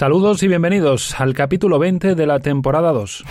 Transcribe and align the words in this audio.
Saludos 0.00 0.42
y 0.42 0.48
bienvenidos 0.48 1.20
al 1.20 1.34
capítulo 1.34 1.78
20 1.78 2.14
de 2.14 2.26
la 2.26 2.40
temporada 2.40 2.90
2. 2.90 3.22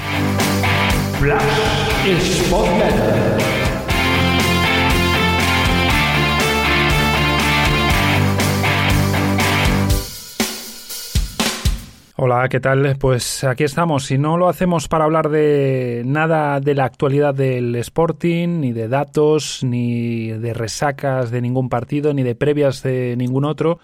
Hola, 12.17 12.47
¿qué 12.49 12.59
tal? 12.59 12.97
Pues 12.99 13.43
aquí 13.43 13.63
estamos 13.63 14.11
y 14.11 14.19
no 14.19 14.37
lo 14.37 14.47
hacemos 14.47 14.87
para 14.87 15.05
hablar 15.05 15.29
de 15.29 16.03
nada 16.05 16.59
de 16.59 16.75
la 16.75 16.85
actualidad 16.85 17.33
del 17.33 17.73
Sporting, 17.77 18.59
ni 18.59 18.73
de 18.73 18.87
datos, 18.87 19.63
ni 19.63 20.27
de 20.27 20.53
resacas 20.53 21.31
de 21.31 21.41
ningún 21.41 21.67
partido, 21.67 22.13
ni 22.13 22.21
de 22.21 22.35
previas 22.35 22.83
de 22.83 23.15
ningún 23.17 23.45
otro, 23.45 23.79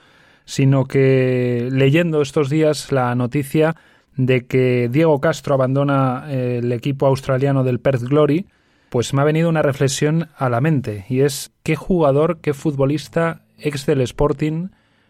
sino 0.45 0.85
que 0.85 1.69
leyendo 1.71 2.21
estos 2.21 2.49
días 2.49 2.91
la 2.91 3.13
noticia 3.15 3.75
de 4.15 4.45
que 4.45 4.89
Diego 4.91 5.19
Castro 5.19 5.55
abandona 5.55 6.25
el 6.29 6.71
equipo 6.71 7.07
australiano 7.07 7.63
del 7.63 7.79
Perth 7.79 8.03
Glory, 8.03 8.47
pues 8.89 9.13
me 9.13 9.21
ha 9.21 9.25
venido 9.25 9.49
una 9.49 9.61
reflexión 9.61 10.29
a 10.37 10.49
la 10.49 10.61
mente 10.61 11.05
y 11.09 11.21
es 11.21 11.51
qué 11.63 11.75
jugador, 11.75 12.39
qué 12.39 12.53
futbolista 12.53 13.41
ex 13.57 13.85
del 13.85 14.01
Sporting 14.01 14.69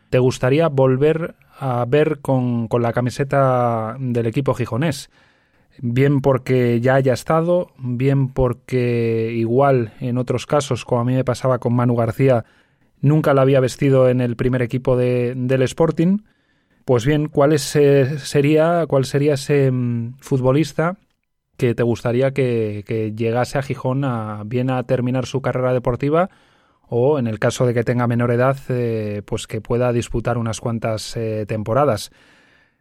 te 0.09 0.19
gustaría 0.19 0.69
volver 0.69 1.35
a 1.59 1.85
ver 1.87 2.19
con, 2.19 2.67
con 2.67 2.81
la 2.81 2.93
camiseta 2.93 3.95
del 3.99 4.25
equipo 4.27 4.53
gijonés. 4.53 5.09
Bien 5.79 6.21
porque 6.21 6.79
ya 6.79 6.95
haya 6.95 7.13
estado, 7.13 7.71
bien 7.77 8.29
porque 8.29 9.33
igual 9.35 9.93
en 9.99 10.17
otros 10.17 10.45
casos, 10.45 10.85
como 10.85 11.01
a 11.01 11.05
mí 11.05 11.13
me 11.13 11.25
pasaba 11.25 11.59
con 11.59 11.73
Manu 11.73 11.95
García, 11.95 12.45
nunca 13.05 13.33
la 13.33 13.43
había 13.43 13.59
vestido 13.59 14.09
en 14.09 14.19
el 14.19 14.35
primer 14.35 14.61
equipo 14.61 14.97
de, 14.97 15.33
del 15.35 15.61
Sporting. 15.61 16.19
Pues 16.85 17.05
bien, 17.05 17.27
¿cuál 17.29 17.53
es, 17.53 17.61
sería, 17.61 18.85
cuál 18.87 19.05
sería 19.05 19.35
ese 19.35 19.71
mm, 19.71 20.15
futbolista 20.19 20.97
que 21.57 21.73
te 21.73 21.83
gustaría 21.83 22.31
que, 22.31 23.13
llegase 23.15 23.57
a 23.57 23.61
Gijón 23.61 24.03
a, 24.03 24.43
bien 24.45 24.69
a 24.69 24.83
terminar 24.83 25.25
su 25.25 25.41
carrera 25.41 25.73
deportiva 25.73 26.29
o 26.87 27.17
en 27.17 27.27
el 27.27 27.39
caso 27.39 27.65
de 27.65 27.73
que 27.73 27.83
tenga 27.83 28.07
menor 28.07 28.31
edad, 28.31 28.57
eh, 28.69 29.21
pues 29.25 29.47
que 29.47 29.61
pueda 29.61 29.93
disputar 29.93 30.37
unas 30.37 30.59
cuantas 30.59 31.15
eh, 31.15 31.45
temporadas. 31.47 32.11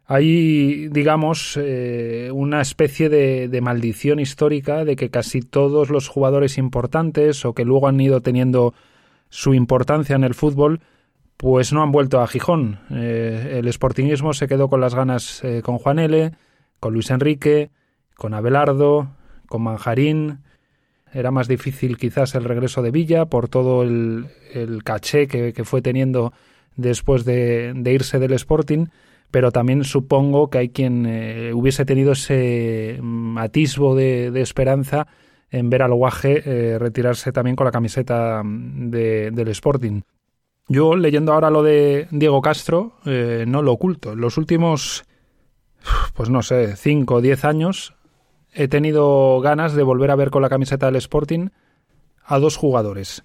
Hay, 0.07 0.87
digamos, 0.89 1.57
eh, 1.59 2.29
una 2.31 2.61
especie 2.61 3.09
de, 3.09 3.61
maldición 3.61 4.19
histórica 4.19 4.85
de 4.85 4.95
que 4.95 5.09
casi 5.09 5.41
todos 5.41 5.89
los 5.89 6.07
jugadores 6.07 6.59
importantes 6.59 7.45
o 7.45 7.53
que 7.53 7.65
luego 7.65 7.87
han 7.87 7.99
ido 7.99 8.21
teniendo 8.21 8.75
su 9.35 9.53
importancia 9.53 10.15
en 10.15 10.23
el 10.23 10.33
fútbol, 10.33 10.79
pues 11.35 11.73
no 11.73 11.83
han 11.83 11.91
vuelto 11.91 12.21
a 12.21 12.27
Gijón. 12.27 12.79
el 12.89 13.71
sportingismo 13.71 14.33
se 14.33 14.47
quedó 14.47 14.69
con 14.69 14.79
las 14.79 14.95
ganas 14.95 15.43
con 15.63 15.77
Juan 15.77 15.99
L., 15.99 16.31
con 16.79 16.93
Luis 16.93 17.11
Enrique, 17.11 17.69
con 18.15 18.33
Abelardo, 18.33 19.09
con 19.47 19.63
Manjarín, 19.63 20.39
era 21.15 21.31
más 21.31 21.47
difícil 21.47 21.97
quizás 21.97 22.35
el 22.35 22.43
regreso 22.43 22.81
de 22.81 22.91
Villa 22.91 23.25
por 23.25 23.47
todo 23.47 23.83
el, 23.83 24.27
caché 24.83 25.27
que, 25.27 25.63
fue 25.63 25.81
teniendo 25.81 26.33
después 26.75 27.23
de, 27.23 27.73
irse 27.85 28.19
del 28.19 28.33
Sporting, 28.33 28.87
pero 29.31 29.51
también 29.51 29.85
supongo 29.85 30.49
que 30.49 30.57
hay 30.57 30.69
quien 30.69 31.05
eh, 31.05 31.53
hubiese 31.53 31.85
tenido 31.85 32.11
ese 32.11 32.99
mm, 33.01 33.37
atisbo 33.37 33.95
de, 33.95 34.41
esperanza 34.41 35.07
en 35.55 35.69
ver 35.69 35.81
al 35.81 35.93
Guaje 35.93 36.43
eh, 36.45 36.77
retirarse 36.77 37.31
también 37.31 37.55
con 37.55 37.63
la 37.63 37.71
camiseta 37.71 38.43
mm, 38.43 38.89
del 38.89 39.47
Sporting. 39.47 40.01
Yo, 40.67 40.97
leyendo 40.97 41.31
ahora 41.31 41.49
lo 41.49 41.63
de 41.63 42.07
Diego 42.11 42.41
Castro, 42.41 42.97
eh, 43.05 43.45
no 43.47 43.61
lo 43.61 43.71
oculto. 43.71 44.15
Los 44.15 44.37
últimos, 44.37 45.05
pues 46.13 46.29
no 46.29 46.41
sé, 46.41 46.75
5 46.75 47.15
o 47.15 47.21
10 47.21 47.45
años 47.45 47.95
he 48.51 48.67
tenido 48.67 49.39
ganas 49.39 49.73
de 49.73 49.83
volver 49.83 50.11
a 50.11 50.15
ver 50.15 50.29
con 50.29 50.41
la 50.41 50.49
camiseta 50.49 50.87
del 50.87 50.97
Sporting 50.97 51.49
a 52.25 52.37
dos 52.37 52.57
jugadores. 52.57 53.23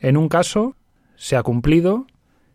En 0.00 0.16
un 0.16 0.28
caso 0.28 0.74
se 1.14 1.36
ha 1.36 1.44
cumplido 1.44 2.06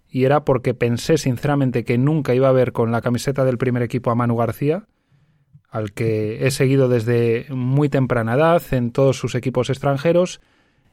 y 0.09 0.25
era 0.25 0.43
porque 0.43 0.73
pensé 0.73 1.17
sinceramente 1.17 1.85
que 1.85 1.97
nunca 1.97 2.33
iba 2.33 2.49
a 2.49 2.53
ver 2.53 2.73
con 2.73 2.91
la 2.91 3.01
camiseta 3.01 3.45
del 3.45 3.57
primer 3.57 3.83
equipo 3.83 4.11
a 4.11 4.15
Manu 4.15 4.35
García, 4.35 4.87
al 5.69 5.91
que 5.93 6.45
he 6.45 6.51
seguido 6.51 6.89
desde 6.89 7.45
muy 7.49 7.89
temprana 7.89 8.35
edad 8.35 8.61
en 8.71 8.91
todos 8.91 9.17
sus 9.17 9.35
equipos 9.35 9.69
extranjeros 9.69 10.41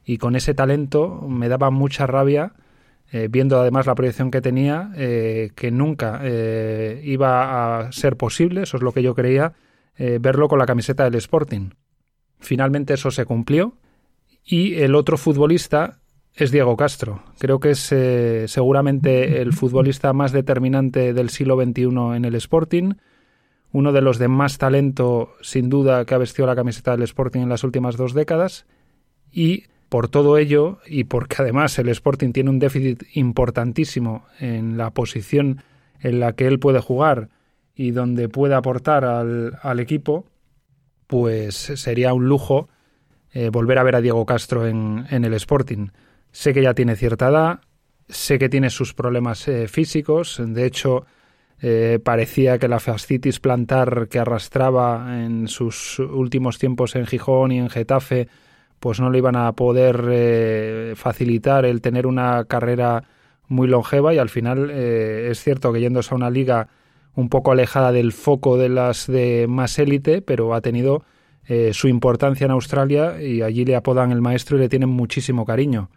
y 0.03 0.17
con 0.17 0.35
ese 0.35 0.53
talento 0.53 1.21
me 1.27 1.49
daba 1.49 1.71
mucha 1.71 2.05
rabia 2.07 2.53
eh, 3.11 3.27
viendo 3.29 3.59
además 3.59 3.85
la 3.85 3.95
proyección 3.95 4.31
que 4.31 4.41
tenía, 4.41 4.91
eh, 4.95 5.51
que 5.55 5.71
nunca 5.71 6.19
eh, 6.23 7.01
iba 7.03 7.79
a 7.79 7.91
ser 7.91 8.17
posible, 8.17 8.63
eso 8.63 8.77
es 8.77 8.83
lo 8.83 8.91
que 8.91 9.03
yo 9.03 9.13
creía, 9.15 9.53
verlo 9.97 10.49
con 10.49 10.59
la 10.59 10.65
camiseta 10.65 11.05
del 11.05 11.15
Sporting. 11.15 11.69
Finalmente 12.39 12.95
eso 12.95 13.11
se 13.11 13.23
cumplió 13.23 13.77
y 14.43 14.73
el 14.81 14.93
otro 14.93 15.17
futbolista 15.17 16.01
es 16.33 16.51
Diego 16.51 16.75
Castro. 16.75 17.23
Creo 17.39 17.61
que 17.61 17.69
es 17.69 17.95
seguramente 18.51 19.41
el 19.41 19.53
futbolista 19.53 20.11
más 20.11 20.33
determinante 20.33 21.13
del 21.13 21.29
siglo 21.29 21.55
XXI 21.55 21.83
en 22.17 22.25
el 22.25 22.35
Sporting, 22.35 22.95
uno 23.75 23.91
de 23.91 23.99
los 23.99 24.19
de 24.19 24.29
más 24.29 24.57
talento 24.57 25.35
sin 25.41 25.69
duda 25.69 26.05
que 26.05 26.15
ha 26.15 26.17
vestido 26.17 26.47
la 26.47 26.55
camiseta 26.55 26.91
del 26.91 27.03
Sporting 27.03 27.41
en 27.41 27.49
las 27.49 27.65
últimas 27.65 27.97
dos 27.97 28.13
décadas 28.13 28.65
y 29.33 29.65
por 29.89 30.07
todo 30.07 30.37
ello 30.37 30.79
y 30.87 31.03
porque 31.03 31.35
además 31.39 31.77
el 31.77 31.89
Sporting 31.89 32.31
tiene 32.31 32.51
un 32.51 32.59
déficit 32.59 33.03
importantísimo 33.15 34.27
en 34.39 34.77
la 34.77 34.91
posición 34.91 35.61
en 35.99 36.21
la 36.21 36.31
que 36.31 36.47
él 36.47 36.57
puede 36.57 36.79
jugar 36.79 37.27
y 37.75 37.91
donde 37.91 38.29
pueda 38.29 38.55
aportar 38.55 39.03
al, 39.03 39.79
equipo, 39.81 40.25
pues 41.05 41.55
sería 41.55 42.13
un 42.13 42.29
lujo 42.29 42.69
eh, 43.33 43.49
volver 43.49 43.77
a 43.77 43.83
ver 43.83 43.97
a 43.97 44.01
Diego 44.01 44.25
Castro 44.25 44.65
en, 44.65 45.05
en, 45.09 45.25
el 45.25 45.33
Sporting. 45.33 45.89
Sé 46.31 46.53
que 46.53 46.61
ya 46.61 46.73
tiene 46.73 46.95
cierta 46.95 47.27
edad, 47.27 47.59
sé 48.07 48.39
que 48.39 48.47
tiene 48.47 48.69
sus 48.69 48.93
problemas 48.93 49.45
eh, 49.49 49.67
físicos, 49.67 50.41
de 50.41 50.65
hecho 50.65 51.05
eh, 51.61 51.99
parecía 52.03 52.57
que 52.59 52.67
la 52.67 52.79
fascitis 52.79 53.39
plantar 53.39 54.07
que 54.09 54.19
arrastraba 54.19 55.23
en 55.23 55.47
sus 55.47 55.99
últimos 55.99 56.59
tiempos 56.59 56.95
en 56.95 57.05
Gijón 57.05 57.51
y 57.51 57.59
en 57.59 57.69
Getafe, 57.69 58.27
pues 58.79 58.99
no 58.99 59.09
le 59.09 59.17
iban 59.17 59.35
a 59.35 59.51
poder 59.53 60.95
facilitar 60.95 61.65
el 61.65 61.81
tener 61.81 62.05
una 62.05 62.43
carrera 62.43 63.03
muy 63.47 63.67
longeva 63.67 64.13
y 64.13 64.19
al 64.19 64.29
final 64.29 64.69
es 64.69 65.41
cierto 65.41 65.73
que 65.73 65.79
yéndose 65.79 66.13
a 66.13 66.17
una 66.17 66.29
liga 66.29 66.67
un 67.15 67.29
poco 67.29 67.51
alejada 67.51 67.91
del 67.91 68.11
foco 68.11 68.57
de 68.57 68.69
las 68.69 69.07
de 69.07 69.47
más 69.47 69.79
élite, 69.79 70.21
pero 70.21 70.53
ha 70.53 70.61
tenido 70.61 71.03
eh, 71.47 71.73
su 71.73 71.87
importancia 71.87 72.45
en 72.45 72.51
Australia 72.51 73.21
y 73.21 73.41
allí 73.41 73.65
le 73.65 73.75
apodan 73.75 74.11
el 74.11 74.21
maestro 74.21 74.57
y 74.57 74.61
le 74.61 74.69
tienen 74.69 74.89
muchísimo 74.89 75.45
cariño. 75.45 75.89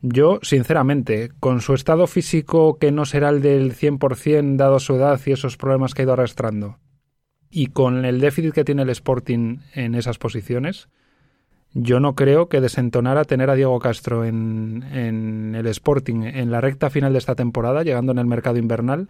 Yo, 0.00 0.38
sinceramente, 0.42 1.30
con 1.40 1.60
su 1.60 1.74
estado 1.74 2.06
físico 2.06 2.78
que 2.78 2.92
no 2.92 3.04
será 3.04 3.30
el 3.30 3.42
del 3.42 3.74
100% 3.74 4.56
dado 4.56 4.78
su 4.78 4.94
edad 4.94 5.20
y 5.26 5.32
esos 5.32 5.56
problemas 5.56 5.94
que 5.94 6.02
ha 6.02 6.04
ido 6.04 6.12
arrastrando, 6.12 6.78
y 7.50 7.68
con 7.68 8.04
el 8.04 8.20
déficit 8.20 8.52
que 8.52 8.64
tiene 8.64 8.82
el 8.82 8.90
Sporting 8.90 9.58
en 9.74 9.94
esas 9.94 10.18
posiciones, 10.18 10.88
yo 11.74 12.00
no 12.00 12.14
creo 12.14 12.48
que 12.48 12.60
desentonara 12.60 13.24
tener 13.24 13.50
a 13.50 13.54
Diego 13.54 13.78
Castro 13.78 14.24
en, 14.24 14.84
en 14.92 15.54
el 15.54 15.66
Sporting 15.66 16.22
en 16.22 16.50
la 16.50 16.60
recta 16.60 16.90
final 16.90 17.12
de 17.12 17.18
esta 17.18 17.34
temporada, 17.34 17.82
llegando 17.82 18.12
en 18.12 18.18
el 18.18 18.26
mercado 18.26 18.58
invernal, 18.58 19.08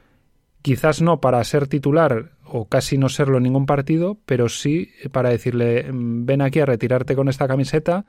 quizás 0.63 1.03
no 1.03 1.21
para 1.21 1.43
ser 1.45 1.67
titular 1.69 2.33
o 2.45 2.67
casi 2.67 2.99
no 2.99 3.09
serlo 3.09 3.37
en 3.37 3.45
ningún 3.45 3.67
partido, 3.67 4.19
pero 4.25 4.49
sí 4.49 4.91
para 5.13 5.31
decirle 5.31 5.93
mm, 5.93 6.25
ven 6.25 6.43
aquí 6.43 6.61
a 6.61 6.67
retirarte 6.67 7.15
con 7.15 7.29
esta 7.29 7.47
camiseta 7.47 8.07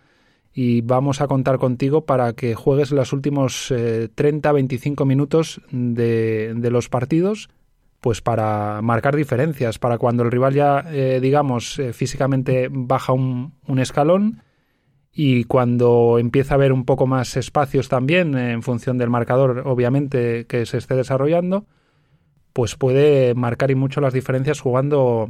y 0.53 0.81
vamos 0.81 1.21
a 1.21 1.27
contar 1.27 1.57
contigo 1.57 2.05
para 2.05 2.33
que 2.33 2.55
juegues 2.55 2.91
los 2.91 3.13
últimos 3.13 3.71
30-25 3.71 5.01
eh, 5.01 5.05
minutos 5.05 5.61
de, 5.71 6.53
de, 6.55 6.71
los 6.71 6.89
partidos, 6.89 7.49
pues 7.99 8.21
para 8.21 8.81
marcar 8.81 9.15
diferencias, 9.15 9.77
para 9.79 9.97
cuando 9.97 10.23
el 10.23 10.31
rival 10.31 10.53
ya, 10.53 10.85
eh, 10.87 11.19
digamos, 11.21 11.77
eh, 11.79 11.93
físicamente 11.93 12.67
baja 12.71 13.13
un, 13.13 13.53
un, 13.67 13.79
escalón 13.79 14.41
y 15.13 15.43
cuando 15.43 16.17
empieza 16.19 16.53
a 16.53 16.57
haber 16.57 16.71
un 16.71 16.85
poco 16.85 17.05
más 17.07 17.37
espacios 17.37 17.89
también 17.89 18.37
en 18.37 18.63
función 18.63 18.97
del 18.97 19.09
marcador, 19.09 19.63
obviamente, 19.65 20.45
que 20.47 20.65
se 20.65 20.77
esté 20.77 20.95
desarrollando, 20.95 21.65
pues 22.53 22.75
puede 22.75 23.35
marcar 23.35 23.69
y 23.71 23.75
mucho 23.75 24.01
las 24.01 24.13
diferencias 24.13 24.61
jugando 24.61 25.29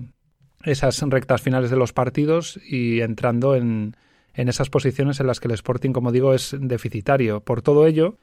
esas 0.63 1.01
rectas 1.01 1.41
finales 1.41 1.69
de 1.69 1.77
los 1.77 1.93
partidos 1.93 2.59
y 2.65 3.01
entrando 3.01 3.55
en, 3.55 3.95
en 4.39 4.47
esas 4.47 4.69
posiciones 4.69 5.19
en 5.19 5.27
las 5.27 5.41
que 5.41 5.49
el 5.49 5.53
Sporting, 5.53 5.91
como 5.91 6.13
digo, 6.13 6.33
es 6.33 6.55
deficitario. 6.57 7.41
Por 7.41 7.61
todo 7.61 7.85
ello, 7.85 8.15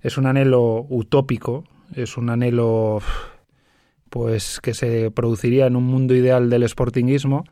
es 0.00 0.16
un 0.16 0.26
anhelo 0.26 0.86
utópico, 0.88 1.64
es 1.96 2.16
un 2.16 2.30
anhelo 2.30 3.00
pues 4.08 4.60
que 4.60 4.72
se 4.72 5.10
produciría 5.10 5.66
en 5.66 5.74
un 5.74 5.82
mundo 5.82 6.14
ideal 6.14 6.48
del 6.48 6.68
sportingismo, 6.68 7.44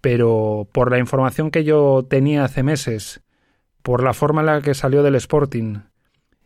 pero 0.00 0.68
por 0.70 0.92
la 0.92 1.00
información 1.00 1.50
que 1.50 1.64
yo 1.64 2.06
tenía 2.08 2.44
hace 2.44 2.62
meses, 2.62 3.20
por 3.82 4.04
la 4.04 4.14
forma 4.14 4.42
en 4.42 4.46
la 4.46 4.62
que 4.62 4.74
salió 4.74 5.02
del 5.02 5.16
Sporting 5.16 5.78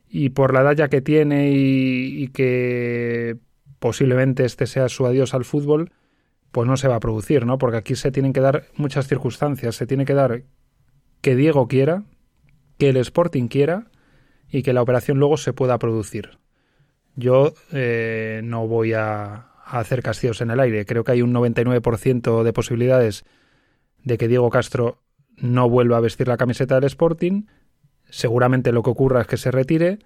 y 0.08 0.30
por 0.30 0.54
la 0.54 0.62
edad 0.62 0.88
que 0.88 1.02
tiene 1.02 1.50
y, 1.50 2.22
y 2.24 2.28
que 2.28 3.36
posiblemente 3.78 4.46
este 4.46 4.66
sea 4.66 4.88
su 4.88 5.04
adiós 5.04 5.34
al 5.34 5.44
fútbol, 5.44 5.92
pues 6.50 6.66
no 6.66 6.78
se 6.78 6.88
va 6.88 6.94
a 6.94 7.00
producir, 7.00 7.44
¿no? 7.44 7.58
Porque 7.58 7.76
aquí 7.76 7.94
se 7.94 8.10
tienen 8.10 8.32
que 8.32 8.40
dar 8.40 8.68
muchas 8.76 9.06
circunstancias. 9.06 9.76
Se 9.76 9.86
tiene 9.86 10.06
que 10.06 10.14
dar 10.14 10.44
que 11.24 11.34
Diego 11.36 11.68
quiera, 11.68 12.02
que 12.76 12.90
el 12.90 12.98
Sporting 12.98 13.48
quiera 13.48 13.86
y 14.50 14.62
que 14.62 14.74
la 14.74 14.82
operación 14.82 15.18
luego 15.18 15.38
se 15.38 15.54
pueda 15.54 15.78
producir. 15.78 16.36
Yo 17.16 17.54
eh, 17.72 18.42
no 18.44 18.68
voy 18.68 18.92
a, 18.92 19.48
hacer 19.64 20.02
castillos 20.02 20.42
en 20.42 20.50
el 20.50 20.60
aire. 20.60 20.84
Creo 20.84 21.02
que 21.02 21.12
hay 21.12 21.22
un 21.22 21.32
99% 21.32 22.42
de 22.42 22.52
posibilidades 22.52 23.24
de 24.02 24.18
que 24.18 24.28
Diego 24.28 24.50
Castro 24.50 24.98
no 25.38 25.70
vuelva 25.70 25.96
a 25.96 26.00
vestir 26.00 26.28
la 26.28 26.36
camiseta 26.36 26.74
del 26.74 26.84
Sporting. 26.84 27.46
Seguramente 28.10 28.70
lo 28.70 28.82
que 28.82 28.90
ocurra 28.90 29.22
es 29.22 29.26
que 29.26 29.38
se 29.38 29.50
retire 29.50 30.00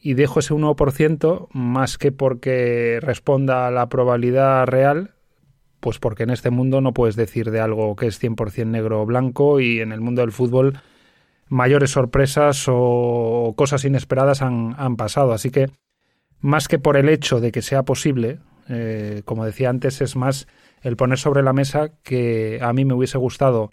y 0.00 0.14
dejo 0.14 0.40
ese 0.40 0.54
1% 0.54 1.46
más 1.52 1.98
que 1.98 2.10
porque 2.10 2.98
responda 3.00 3.68
a 3.68 3.70
la 3.70 3.88
probabilidad 3.88 4.66
real, 4.66 5.14
pues 5.80 5.98
porque 5.98 6.24
en 6.24 6.30
este 6.30 6.50
mundo 6.50 6.80
no 6.80 6.92
puedes 6.92 7.16
decir 7.16 7.50
de 7.50 7.60
algo 7.60 7.94
que 7.96 8.06
es 8.06 8.22
100% 8.22 8.66
negro 8.66 9.02
o 9.02 9.06
blanco 9.06 9.60
y 9.60 9.80
en 9.80 9.92
el 9.92 10.00
mundo 10.00 10.22
del 10.22 10.32
fútbol 10.32 10.80
mayores 11.48 11.92
sorpresas 11.92 12.66
o 12.68 13.54
cosas 13.56 13.84
inesperadas 13.84 14.42
han, 14.42 14.74
han 14.78 14.96
pasado. 14.96 15.32
Así 15.32 15.50
que 15.50 15.70
más 16.40 16.68
que 16.68 16.78
por 16.78 16.96
el 16.96 17.08
hecho 17.08 17.40
de 17.40 17.52
que 17.52 17.62
sea 17.62 17.84
posible, 17.84 18.40
eh, 18.68 19.22
como 19.24 19.44
decía 19.44 19.70
antes, 19.70 20.00
es 20.00 20.14
más 20.14 20.46
el 20.82 20.96
poner 20.96 21.18
sobre 21.18 21.42
la 21.42 21.52
mesa 21.52 21.90
que 22.02 22.60
a 22.62 22.72
mí 22.72 22.84
me 22.84 22.94
hubiese 22.94 23.18
gustado, 23.18 23.70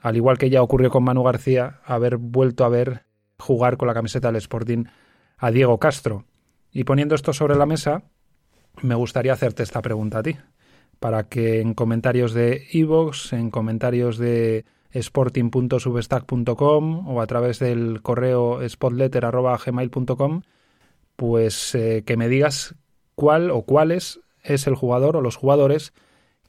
al 0.00 0.16
igual 0.16 0.38
que 0.38 0.50
ya 0.50 0.62
ocurrió 0.62 0.90
con 0.90 1.04
Manu 1.04 1.22
García, 1.22 1.80
haber 1.84 2.16
vuelto 2.16 2.64
a 2.64 2.68
ver 2.68 3.04
jugar 3.38 3.76
con 3.76 3.88
la 3.88 3.94
camiseta 3.94 4.28
del 4.28 4.36
Sporting 4.36 4.84
a 5.38 5.50
Diego 5.50 5.78
Castro. 5.78 6.24
Y 6.70 6.84
poniendo 6.84 7.14
esto 7.14 7.32
sobre 7.32 7.56
la 7.56 7.66
mesa, 7.66 8.04
me 8.82 8.94
gustaría 8.94 9.32
hacerte 9.32 9.62
esta 9.62 9.82
pregunta 9.82 10.18
a 10.18 10.22
ti, 10.22 10.36
para 11.00 11.24
que 11.24 11.60
en 11.60 11.74
comentarios 11.74 12.32
de 12.34 12.68
iVoox, 12.70 13.32
en 13.32 13.50
comentarios 13.50 14.18
de 14.18 14.64
sporting.substack.com 14.92 17.08
o 17.08 17.20
a 17.20 17.26
través 17.26 17.58
del 17.58 18.02
correo 18.02 18.60
spotletter.gmail.com 18.68 20.42
pues 21.16 21.74
eh, 21.74 22.04
que 22.06 22.16
me 22.16 22.28
digas 22.28 22.76
cuál 23.14 23.50
o 23.50 23.62
cuáles 23.62 24.20
es 24.42 24.66
el 24.66 24.74
jugador 24.74 25.16
o 25.16 25.20
los 25.20 25.36
jugadores 25.36 25.92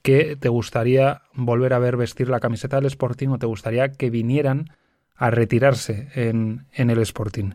que 0.01 0.35
te 0.35 0.49
gustaría 0.49 1.21
volver 1.33 1.73
a 1.73 1.79
ver 1.79 1.97
vestir 1.97 2.29
la 2.29 2.39
camiseta 2.39 2.77
del 2.77 2.85
Sporting 2.85 3.27
o 3.29 3.37
te 3.37 3.45
gustaría 3.45 3.91
que 3.91 4.09
vinieran 4.09 4.69
a 5.15 5.29
retirarse 5.29 6.07
en, 6.15 6.65
en 6.73 6.89
el 6.89 6.99
Sporting. 6.99 7.51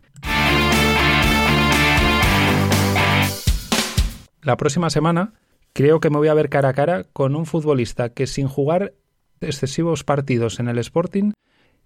La 4.41 4.55
próxima 4.55 4.89
semana 4.89 5.33
creo 5.77 5.99
que 5.99 6.09
me 6.09 6.17
voy 6.17 6.27
a 6.27 6.33
ver 6.33 6.49
cara 6.49 6.69
a 6.69 6.73
cara 6.73 7.03
con 7.13 7.35
un 7.35 7.45
futbolista 7.45 8.09
que 8.09 8.25
sin 8.25 8.47
jugar 8.47 8.93
excesivos 9.41 10.03
partidos 10.03 10.59
en 10.59 10.69
el 10.69 10.79
Sporting 10.79 11.33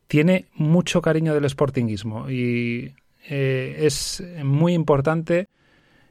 tiene 0.07 0.45
mucho 0.53 1.01
cariño 1.01 1.33
del 1.33 1.49
Sportingismo 1.49 2.29
y 2.29 2.95
eh, 3.27 3.75
es 3.79 4.23
muy 4.45 4.73
importante 4.75 5.49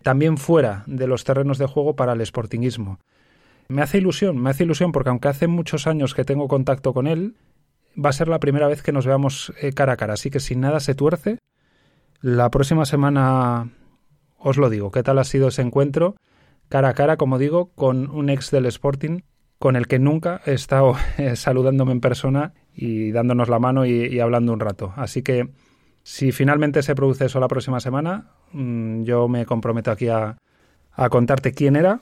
también 0.03 0.37
fuera 0.37 0.85
de 0.87 1.07
los 1.07 1.25
terrenos 1.25 1.57
de 1.57 1.65
juego 1.65 1.97
para 1.97 2.13
el 2.13 2.27
sportingismo. 2.27 2.99
Me 3.69 3.81
hace 3.81 3.97
ilusión, 3.97 4.37
me 4.37 4.51
hace 4.51 4.65
ilusión 4.65 4.93
porque 4.93 5.09
aunque 5.09 5.29
hace 5.29 5.47
muchos 5.47 5.87
años 5.87 6.13
que 6.13 6.27
tengo 6.27 6.49
contacto 6.49 6.93
con 6.93 7.07
él, 7.07 7.35
va 7.97 8.11
a 8.11 8.15
ser 8.15 8.29
la 8.29 8.41
primera 8.41 8.69
vez 8.69 8.83
que 8.83 8.93
nos 8.93 9.07
veamos 9.07 9.55
eh, 9.59 9.73
cara 9.73 9.95
a 9.95 9.97
cara. 9.97 10.15
Así 10.15 10.29
que 10.29 10.41
si 10.41 10.55
nada 10.55 10.81
se 10.81 10.95
tuerce, 10.95 11.39
la 12.21 12.51
próxima 12.51 12.85
semana 12.85 13.71
os 14.37 14.59
lo 14.59 14.69
digo, 14.69 14.91
qué 14.91 15.03
tal 15.03 15.19
ha 15.19 15.25
sido 15.25 15.49
ese 15.49 15.63
encuentro 15.63 16.17
cara 16.71 16.89
a 16.89 16.95
cara, 16.95 17.19
como 17.19 17.37
digo, 17.37 17.73
con 17.75 18.09
un 18.11 18.31
ex 18.31 18.51
del 18.51 18.65
Sporting 18.65 19.21
con 19.59 19.77
el 19.77 19.87
que 19.89 19.99
nunca 19.99 20.41
he 20.47 20.55
estado 20.55 20.95
eh, 21.19 21.37
saludándome 21.37 21.93
en 21.93 22.01
persona 22.01 22.55
y 22.75 23.13
dándonos 23.13 23.51
la 23.51 23.59
mano 23.59 23.85
y 23.85 24.19
hablando 24.21 24.55
un 24.55 24.61
rato. 24.61 24.95
Así 24.97 25.21
que 25.21 25.51
si 26.03 26.33
finalmente 26.33 26.83
se 26.83 26.95
produce 26.95 27.27
eso 27.27 27.41
la 27.41 27.49
próxima 27.49 27.81
semana, 27.81 28.31
mm, 28.53 29.03
yo 29.03 29.29
me 29.29 29.47
comprometo 29.47 29.91
aquí 29.91 30.09
a, 30.09 30.39
contarte 31.11 31.53
quién 31.53 31.77
era, 31.77 32.01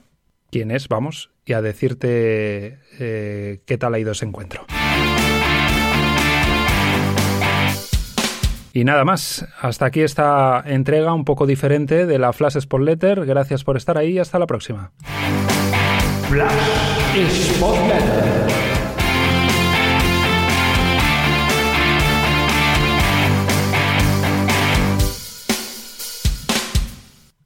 quién 0.50 0.70
es, 0.70 0.88
vamos, 0.88 1.30
y 1.44 1.52
a 1.52 1.62
decirte 1.62 2.80
eh, 2.98 3.60
qué 3.64 3.78
tal 3.78 3.94
ha 3.94 3.98
ido 3.98 4.12
ese 4.12 4.24
encuentro. 4.24 4.66
Y 8.72 8.84
nada 8.84 9.04
más, 9.04 9.46
hasta 9.60 9.86
aquí 9.86 10.02
esta 10.02 10.62
entrega 10.66 11.12
un 11.14 11.24
poco 11.24 11.46
diferente 11.46 12.06
de 12.06 12.18
la 12.18 12.32
Flash 12.32 12.56
Spot 12.58 12.80
Letter. 12.80 13.24
Gracias 13.24 13.64
por 13.64 13.76
estar 13.76 13.98
ahí 13.98 14.12
y 14.12 14.18
hasta 14.18 14.38
la 14.38 14.46
próxima. 14.46 14.92